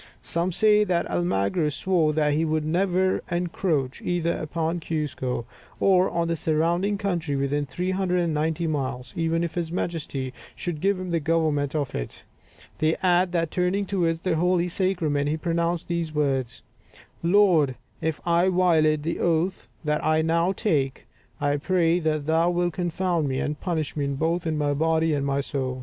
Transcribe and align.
Some 0.23 0.51
say 0.51 0.83
that 0.83 1.05
Almagro 1.11 1.69
swore 1.69 2.11
that 2.13 2.33
he 2.33 2.43
would 2.43 2.65
never 2.65 3.21
encroach 3.29 4.01
either 4.01 4.35
upon 4.35 4.79
Cuzco 4.79 5.45
or 5.79 6.09
on 6.09 6.27
the 6.27 6.35
surrounding 6.35 6.97
country 6.97 7.35
within 7.35 7.67
390 7.67 8.65
miles, 8.65 9.13
even 9.15 9.43
if 9.43 9.53
his 9.53 9.71
Majesty 9.71 10.33
should 10.55 10.81
give 10.81 10.99
him 10.99 11.11
the 11.11 11.19
government 11.19 11.75
of 11.75 11.93
it. 11.93 12.23
They 12.79 12.95
add 13.03 13.31
that 13.33 13.51
turning 13.51 13.85
towards 13.85 14.21
the 14.21 14.37
holy 14.37 14.69
sacrament, 14.69 15.29
he 15.29 15.37
pronounced 15.37 15.87
these 15.87 16.15
words, 16.15 16.63
"Lord, 17.21 17.75
if 18.01 18.19
I 18.25 18.49
violate 18.49 19.03
the 19.03 19.19
oath 19.19 19.67
that 19.83 20.03
I 20.03 20.23
now 20.23 20.51
take, 20.51 21.05
I 21.39 21.57
pray 21.57 21.99
that 21.99 22.25
Thou 22.25 22.49
wilt 22.49 22.73
confound 22.73 23.27
me, 23.27 23.39
and 23.39 23.61
punish 23.61 23.95
me 23.95 24.07
both 24.07 24.47
in 24.47 24.57
my 24.57 24.73
body 24.73 25.13
and 25.13 25.27
my 25.27 25.41
soul!" 25.41 25.79